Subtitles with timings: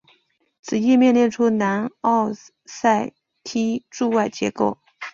[0.63, 2.31] 此页面列出南奥
[2.65, 3.13] 塞
[3.43, 4.79] 梯驻外机构。